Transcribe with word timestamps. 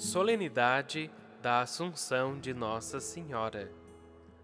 Solenidade 0.00 1.10
da 1.42 1.60
Assunção 1.60 2.40
de 2.40 2.54
Nossa 2.54 3.00
Senhora. 3.00 3.70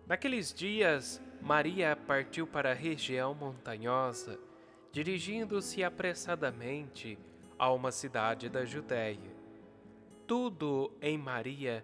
Naqueles 0.07 0.53
dias, 0.53 1.19
Maria 1.41 1.97
partiu 1.97 2.47
para 2.47 2.73
a 2.73 2.75
região 2.75 3.35
montanhosa, 3.35 4.39
dirigindo-se 4.93 5.83
apressadamente 5.83 7.19
a 7.59 7.73
uma 7.73 7.91
cidade 7.91 8.51
da 8.51 8.67
Judéia. 8.67 9.35
Tudo 10.27 10.93
em 11.01 11.17
Maria 11.17 11.83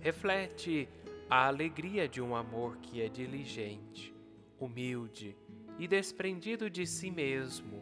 reflete 0.00 0.88
a 1.30 1.46
alegria 1.46 2.08
de 2.08 2.20
um 2.20 2.34
amor 2.34 2.78
que 2.78 3.00
é 3.00 3.08
diligente, 3.08 4.12
humilde 4.58 5.36
e 5.78 5.86
desprendido 5.86 6.68
de 6.68 6.84
si 6.88 7.08
mesmo 7.08 7.81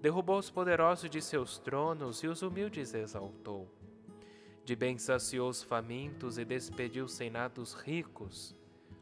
derrubou 0.00 0.38
os 0.38 0.50
poderosos 0.50 1.10
de 1.10 1.20
seus 1.20 1.58
tronos 1.58 2.22
e 2.22 2.28
os 2.28 2.42
humildes 2.42 2.94
exaltou. 2.94 3.68
De 4.64 4.76
bem 4.76 4.98
saciou 4.98 5.48
os 5.48 5.62
famintos 5.62 6.38
e 6.38 6.44
despediu 6.44 7.08
sem 7.08 7.30
nada 7.30 7.60
os 7.60 7.74
ricos. 7.74 8.54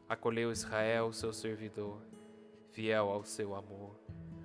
Acolheu 0.09 0.53
Israel, 0.53 1.13
seu 1.13 1.33
servidor, 1.33 2.01
fiel 2.71 3.09
ao 3.11 3.25
seu 3.25 3.55
amor, 3.55 3.99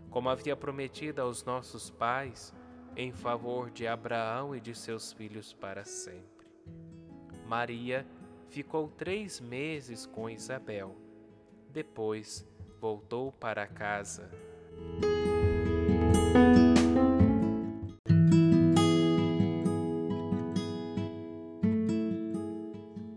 como 0.10 0.30
havia 0.30 0.56
prometido 0.56 1.22
aos 1.22 1.44
nossos 1.44 1.92
pais, 1.92 2.54
em 2.96 3.12
favor 3.12 3.70
de 3.70 3.88
Abraão 3.88 4.56
e 4.56 4.60
de 4.60 4.74
seus 4.74 5.14
filhos 5.14 5.54
para 5.54 5.86
sempre. 5.86 6.48
Maria 7.46 8.06
ficou 8.50 8.90
três 8.90 9.40
meses 9.40 10.06
com 10.06 10.30
Isabel. 10.30 10.96
Depois 11.70 12.46
voltou 12.80 13.32
para 13.32 13.68
casa. 13.68 14.30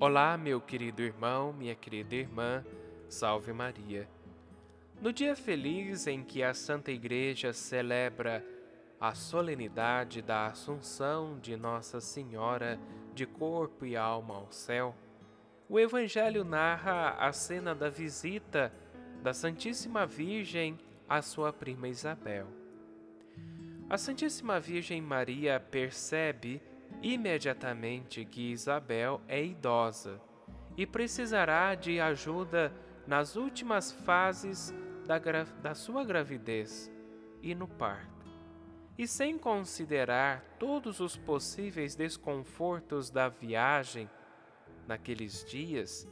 Olá, 0.06 0.36
meu 0.36 0.60
querido 0.60 1.00
irmão, 1.00 1.50
minha 1.50 1.74
querida 1.74 2.14
irmã, 2.14 2.62
salve 3.08 3.54
Maria. 3.54 4.06
No 5.00 5.10
dia 5.10 5.34
feliz 5.34 6.06
em 6.06 6.22
que 6.22 6.42
a 6.42 6.52
Santa 6.52 6.92
Igreja 6.92 7.54
celebra 7.54 8.44
a 9.00 9.14
solenidade 9.14 10.20
da 10.20 10.48
Assunção 10.48 11.38
de 11.40 11.56
Nossa 11.56 12.02
Senhora 12.02 12.78
de 13.14 13.24
corpo 13.24 13.86
e 13.86 13.96
alma 13.96 14.34
ao 14.34 14.52
céu, 14.52 14.94
o 15.70 15.80
Evangelho 15.80 16.44
narra 16.44 17.12
a 17.12 17.32
cena 17.32 17.74
da 17.74 17.88
visita 17.88 18.70
da 19.22 19.32
Santíssima 19.32 20.04
Virgem 20.04 20.78
à 21.08 21.22
sua 21.22 21.50
prima 21.50 21.88
Isabel. 21.88 22.46
A 23.88 23.96
Santíssima 23.96 24.60
Virgem 24.60 25.00
Maria 25.00 25.58
percebe 25.58 26.60
imediatamente 27.02 28.24
que 28.24 28.52
Isabel 28.52 29.20
é 29.28 29.44
idosa 29.44 30.20
e 30.76 30.86
precisará 30.86 31.74
de 31.74 32.00
ajuda 32.00 32.72
nas 33.06 33.36
últimas 33.36 33.92
fases 33.92 34.74
da, 35.06 35.18
da 35.62 35.74
sua 35.74 36.04
gravidez 36.04 36.90
e 37.42 37.54
no 37.54 37.68
parto. 37.68 38.14
E 38.96 39.06
sem 39.06 39.36
considerar 39.36 40.42
todos 40.58 41.00
os 41.00 41.16
possíveis 41.16 41.94
desconfortos 41.94 43.10
da 43.10 43.28
viagem 43.28 44.08
naqueles 44.86 45.44
dias, 45.44 46.08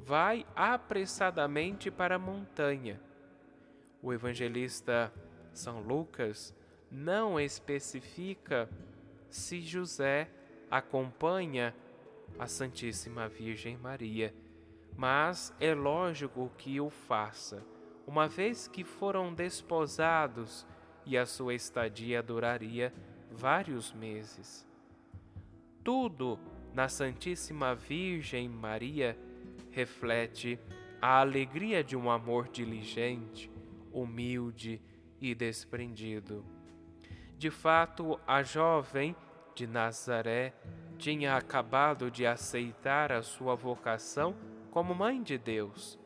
vai 0.00 0.46
apressadamente 0.56 1.90
para 1.90 2.16
a 2.16 2.18
montanha. 2.18 3.00
O 4.02 4.12
evangelista 4.12 5.12
São 5.52 5.80
Lucas 5.80 6.54
não 6.90 7.38
especifica 7.38 8.68
se 9.32 9.60
José 9.60 10.28
acompanha 10.70 11.74
a 12.38 12.46
Santíssima 12.46 13.28
Virgem 13.28 13.76
Maria, 13.76 14.34
mas 14.96 15.54
é 15.58 15.74
lógico 15.74 16.50
que 16.58 16.80
o 16.80 16.90
faça, 16.90 17.64
uma 18.06 18.28
vez 18.28 18.68
que 18.68 18.84
foram 18.84 19.32
desposados 19.32 20.66
e 21.06 21.16
a 21.16 21.24
sua 21.24 21.54
estadia 21.54 22.22
duraria 22.22 22.92
vários 23.30 23.92
meses. 23.92 24.68
Tudo 25.82 26.38
na 26.74 26.88
Santíssima 26.88 27.74
Virgem 27.74 28.48
Maria 28.48 29.18
reflete 29.70 30.58
a 31.00 31.20
alegria 31.20 31.82
de 31.82 31.96
um 31.96 32.10
amor 32.10 32.48
diligente, 32.48 33.50
humilde 33.92 34.80
e 35.20 35.34
desprendido. 35.34 36.44
De 37.42 37.50
fato, 37.50 38.20
a 38.24 38.44
jovem 38.44 39.16
de 39.52 39.66
Nazaré 39.66 40.54
tinha 40.96 41.36
acabado 41.36 42.08
de 42.08 42.24
aceitar 42.24 43.10
a 43.10 43.20
sua 43.20 43.56
vocação 43.56 44.36
como 44.70 44.94
mãe 44.94 45.20
de 45.20 45.36
Deus. 45.38 45.98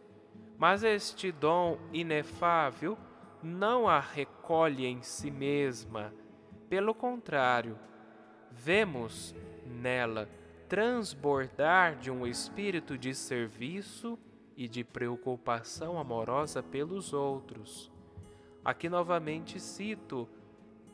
Mas 0.57 0.83
este 0.83 1.31
dom 1.31 1.77
inefável 1.93 2.97
não 3.43 3.87
a 3.87 4.01
recolhe 4.01 4.87
em 4.87 5.03
si 5.03 5.31
mesma. 5.31 6.11
Pelo 6.71 6.95
contrário, 6.95 7.79
vemos 8.51 9.35
nela 9.67 10.31
transbordar 10.67 11.97
de 11.97 12.11
um 12.11 12.27
espírito 12.27 12.97
de 12.97 13.15
serviço 13.15 14.19
e 14.57 14.67
de 14.67 14.83
preocupação 14.83 15.99
amorosa 15.99 16.63
pelos 16.63 17.13
outros. 17.13 17.93
Aqui 18.65 18.89
novamente 18.89 19.61
cito 19.61 20.27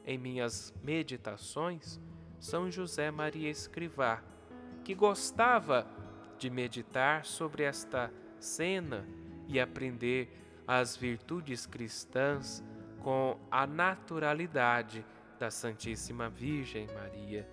em 0.04 0.18
minhas 0.18 0.74
meditações 0.82 2.00
São 2.40 2.70
José 2.70 3.10
Maria 3.10 3.50
Escrivá, 3.50 4.22
que 4.84 4.94
gostava 4.94 5.86
de 6.38 6.50
meditar 6.50 7.24
sobre 7.24 7.62
esta 7.62 8.12
cena 8.38 9.06
e 9.46 9.60
aprender 9.60 10.28
as 10.66 10.96
virtudes 10.96 11.66
cristãs 11.66 12.64
com 13.00 13.38
a 13.50 13.66
naturalidade 13.66 15.04
da 15.38 15.50
Santíssima 15.50 16.28
Virgem 16.28 16.86
Maria. 16.94 17.48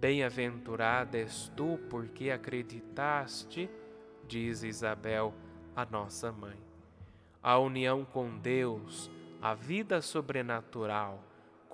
Bem-aventurada 0.00 1.16
és 1.16 1.50
tu 1.56 1.78
porque 1.88 2.30
acreditaste, 2.30 3.70
diz 4.26 4.62
Isabel, 4.62 5.34
a 5.74 5.84
nossa 5.84 6.30
mãe. 6.30 6.58
A 7.42 7.58
união 7.58 8.04
com 8.04 8.38
Deus, 8.38 9.10
A 9.40 9.52
vida 9.52 10.00
sobrenatural 10.00 11.22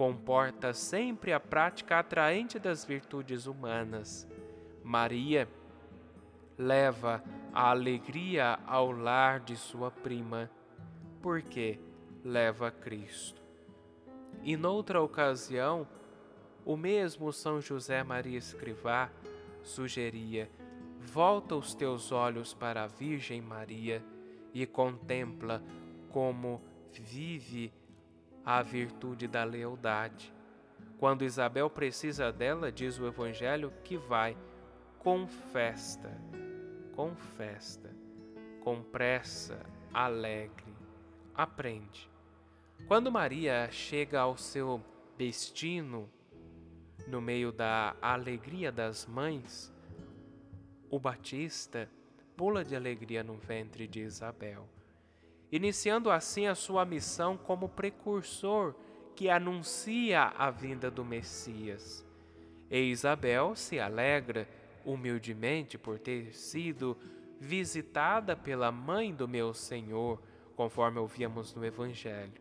comporta 0.00 0.72
sempre 0.72 1.30
a 1.30 1.38
prática 1.38 1.98
atraente 1.98 2.58
das 2.58 2.86
virtudes 2.86 3.44
humanas. 3.44 4.26
Maria 4.82 5.46
leva 6.56 7.22
a 7.52 7.68
alegria 7.68 8.58
ao 8.66 8.90
lar 8.92 9.40
de 9.40 9.54
sua 9.58 9.90
prima, 9.90 10.50
porque 11.20 11.78
leva 12.24 12.70
Cristo. 12.70 13.42
E 14.42 14.56
noutra 14.56 15.02
ocasião, 15.02 15.86
o 16.64 16.78
mesmo 16.78 17.30
São 17.30 17.60
José 17.60 18.02
Maria 18.02 18.38
Escrivá 18.38 19.10
sugeria: 19.62 20.50
volta 20.98 21.54
os 21.54 21.74
teus 21.74 22.10
olhos 22.10 22.54
para 22.54 22.84
a 22.84 22.86
Virgem 22.86 23.42
Maria 23.42 24.02
e 24.54 24.64
contempla 24.64 25.62
como 26.08 26.58
vive 26.90 27.70
a 28.44 28.62
virtude 28.62 29.26
da 29.26 29.44
lealdade. 29.44 30.32
Quando 30.98 31.24
Isabel 31.24 31.70
precisa 31.70 32.32
dela, 32.32 32.70
diz 32.70 32.98
o 32.98 33.06
Evangelho, 33.06 33.72
que 33.84 33.96
vai 33.96 34.36
com 34.98 35.26
festa, 35.26 36.10
com 36.94 37.14
festa, 37.14 37.90
com 38.62 38.82
pressa, 38.82 39.58
alegre, 39.92 40.74
aprende. 41.34 42.10
Quando 42.86 43.10
Maria 43.10 43.68
chega 43.70 44.20
ao 44.20 44.36
seu 44.36 44.82
destino, 45.16 46.08
no 47.06 47.20
meio 47.20 47.50
da 47.50 47.96
alegria 48.00 48.70
das 48.70 49.06
mães, 49.06 49.72
o 50.90 50.98
Batista 50.98 51.88
pula 52.36 52.64
de 52.64 52.74
alegria 52.74 53.22
no 53.22 53.34
ventre 53.34 53.86
de 53.86 54.00
Isabel, 54.00 54.68
iniciando 55.50 56.10
assim 56.10 56.46
a 56.46 56.54
sua 56.54 56.84
missão 56.84 57.36
como 57.36 57.68
precursor 57.68 58.74
que 59.14 59.28
anuncia 59.28 60.32
a 60.36 60.50
vinda 60.50 60.90
do 60.90 61.04
Messias. 61.04 62.04
E 62.70 62.78
Isabel 62.78 63.54
se 63.56 63.78
alegra 63.80 64.48
humildemente 64.84 65.76
por 65.76 65.98
ter 65.98 66.34
sido 66.34 66.96
visitada 67.38 68.36
pela 68.36 68.70
mãe 68.70 69.12
do 69.14 69.26
meu 69.26 69.52
Senhor, 69.54 70.20
conforme 70.54 70.98
ouvíamos 70.98 71.54
no 71.54 71.64
Evangelho. 71.64 72.32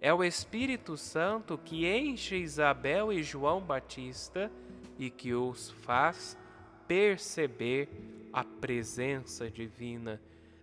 É 0.00 0.14
o 0.14 0.22
Espírito 0.22 0.96
Santo 0.96 1.58
que 1.58 1.86
enche 1.86 2.36
Isabel 2.36 3.12
e 3.12 3.22
João 3.22 3.60
Batista 3.60 4.50
e 4.98 5.10
que 5.10 5.34
os 5.34 5.70
faz 5.70 6.38
perceber 6.86 7.88
a 8.32 8.44
presença 8.44 9.50
divina, 9.50 10.20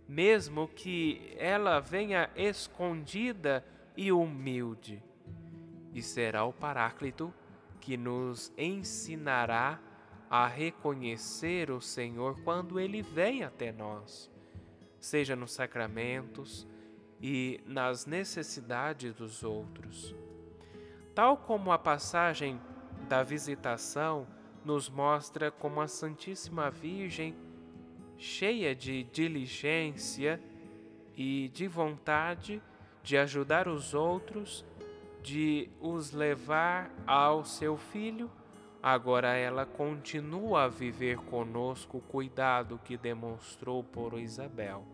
mesmo 0.08 0.68
que 0.68 1.36
ela 1.38 1.80
venha 1.80 2.30
escondida 2.36 3.66
e 3.96 4.12
humilde. 4.12 5.04
E 5.94 6.02
será 6.02 6.44
o 6.44 6.54
Paráclito 6.54 7.34
que 7.80 7.98
nos 7.98 8.54
ensinará 8.58 9.80
a 10.30 10.48
reconhecer 10.48 11.72
o 11.72 11.80
Senhor 11.80 12.42
quando 12.44 12.80
ele 12.80 13.02
vem 13.02 13.44
até 13.44 13.72
nós, 13.72 14.30
seja 15.00 15.36
nos 15.36 15.54
sacramentos, 15.54 16.68
e 17.22 17.62
nas 17.66 18.06
necessidades 18.06 19.14
dos 19.14 19.44
outros. 19.44 20.16
Tal 21.14 21.38
como 21.38 21.72
a 21.72 21.80
passagem 21.80 22.60
da 23.08 23.24
visitação 23.24 24.28
nos 24.64 24.90
mostra 24.90 25.50
como 25.52 25.80
a 25.80 25.88
Santíssima 25.88 26.70
Virgem, 26.70 27.36
cheia 28.18 28.76
de 28.76 29.04
diligência 29.04 30.42
e 31.16 31.50
de 31.54 31.68
vontade 31.68 32.62
de 33.04 33.18
ajudar 33.18 33.68
os 33.68 33.94
outros, 33.94 34.66
de 35.22 35.70
os 35.80 36.12
levar 36.12 36.92
ao 37.06 37.46
seu 37.46 37.78
filho, 37.78 38.32
agora 38.82 39.36
ela 39.36 39.66
continua 39.66 40.64
a 40.64 40.68
viver 40.68 41.18
conosco 41.18 41.98
o 41.98 42.02
cuidado 42.02 42.80
que 42.84 42.98
demonstrou 42.98 43.84
por 43.84 44.20
Isabel. 44.20 44.86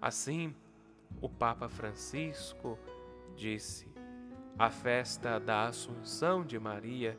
Assim, 0.00 0.54
o 1.20 1.28
Papa 1.28 1.68
Francisco 1.68 2.78
disse: 3.36 3.88
a 4.58 4.70
festa 4.70 5.40
da 5.40 5.66
Assunção 5.66 6.44
de 6.44 6.58
Maria 6.58 7.18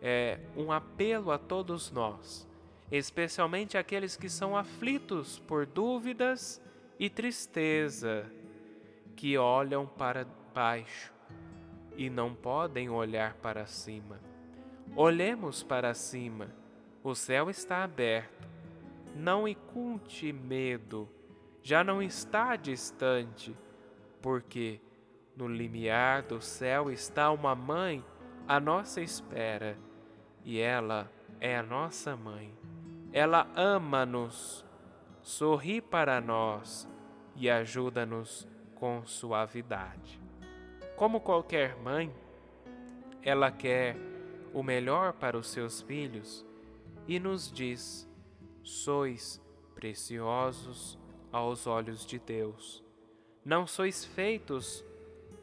é 0.00 0.40
um 0.56 0.72
apelo 0.72 1.30
a 1.30 1.38
todos 1.38 1.90
nós, 1.90 2.48
especialmente 2.92 3.76
aqueles 3.76 4.16
que 4.16 4.28
são 4.28 4.56
aflitos 4.56 5.40
por 5.40 5.66
dúvidas 5.66 6.62
e 6.98 7.10
tristeza, 7.10 8.30
que 9.16 9.36
olham 9.36 9.86
para 9.86 10.26
baixo 10.54 11.12
e 11.96 12.08
não 12.08 12.34
podem 12.34 12.88
olhar 12.88 13.34
para 13.34 13.66
cima. 13.66 14.20
Olhemos 14.94 15.62
para 15.62 15.92
cima, 15.94 16.54
o 17.02 17.14
céu 17.14 17.50
está 17.50 17.82
aberto. 17.82 18.48
Não 19.16 19.48
inculte 19.48 20.32
medo 20.32 21.08
já 21.62 21.84
não 21.84 22.02
está 22.02 22.56
distante, 22.56 23.56
porque 24.20 24.80
no 25.36 25.46
limiar 25.46 26.22
do 26.22 26.40
céu 26.40 26.90
está 26.90 27.30
uma 27.30 27.54
mãe 27.54 28.04
à 28.48 28.58
nossa 28.58 29.00
espera, 29.00 29.78
e 30.44 30.58
ela 30.58 31.10
é 31.40 31.56
a 31.56 31.62
nossa 31.62 32.16
mãe. 32.16 32.52
Ela 33.12 33.46
ama-nos, 33.54 34.64
sorri 35.20 35.80
para 35.80 36.20
nós 36.20 36.88
e 37.36 37.50
ajuda-nos 37.50 38.48
com 38.74 39.04
suavidade. 39.04 40.20
Como 40.96 41.20
qualquer 41.20 41.76
mãe, 41.76 42.14
ela 43.22 43.50
quer 43.50 43.96
o 44.52 44.62
melhor 44.62 45.12
para 45.12 45.36
os 45.36 45.48
seus 45.48 45.82
filhos 45.82 46.44
e 47.06 47.20
nos 47.20 47.50
diz: 47.50 48.08
sois 48.62 49.40
preciosos 49.74 50.98
aos 51.30 51.66
olhos 51.66 52.06
de 52.06 52.18
Deus. 52.18 52.82
Não 53.44 53.66
sois 53.66 54.04
feitos 54.04 54.84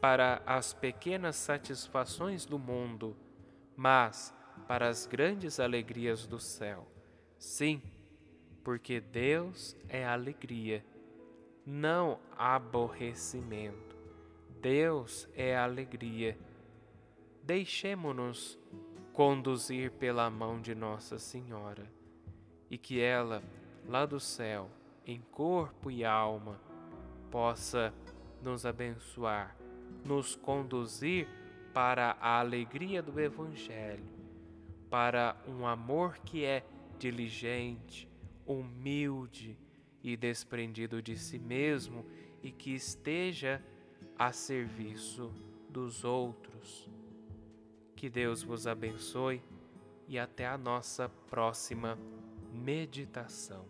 para 0.00 0.42
as 0.46 0.72
pequenas 0.72 1.36
satisfações 1.36 2.46
do 2.46 2.58
mundo, 2.58 3.16
mas 3.76 4.34
para 4.66 4.88
as 4.88 5.06
grandes 5.06 5.60
alegrias 5.60 6.26
do 6.26 6.38
céu. 6.38 6.86
Sim, 7.40 7.80
porque 8.62 9.00
Deus 9.00 9.74
é 9.88 10.06
alegria, 10.06 10.84
não 11.64 12.20
aborrecimento. 12.36 13.96
Deus 14.60 15.26
é 15.34 15.56
alegria. 15.56 16.38
Deixemo-nos 17.42 18.58
conduzir 19.14 19.90
pela 19.92 20.28
mão 20.28 20.60
de 20.60 20.74
Nossa 20.74 21.18
Senhora 21.18 21.90
e 22.70 22.76
que 22.76 23.00
ela, 23.00 23.42
lá 23.88 24.04
do 24.04 24.20
céu, 24.20 24.70
em 25.06 25.22
corpo 25.32 25.90
e 25.90 26.04
alma, 26.04 26.60
possa 27.30 27.90
nos 28.42 28.66
abençoar, 28.66 29.56
nos 30.04 30.36
conduzir 30.36 31.26
para 31.72 32.18
a 32.20 32.38
alegria 32.38 33.02
do 33.02 33.18
Evangelho, 33.18 34.04
para 34.90 35.34
um 35.48 35.66
amor 35.66 36.18
que 36.18 36.44
é 36.44 36.62
diligente, 37.00 38.06
humilde 38.46 39.58
e 40.02 40.16
desprendido 40.16 41.00
de 41.02 41.16
si 41.16 41.38
mesmo 41.38 42.04
e 42.42 42.52
que 42.52 42.74
esteja 42.74 43.62
a 44.18 44.32
serviço 44.32 45.32
dos 45.68 46.04
outros. 46.04 46.88
Que 47.96 48.10
Deus 48.10 48.42
vos 48.42 48.66
abençoe 48.66 49.42
e 50.06 50.18
até 50.18 50.46
a 50.46 50.58
nossa 50.58 51.08
próxima 51.08 51.98
meditação. 52.52 53.64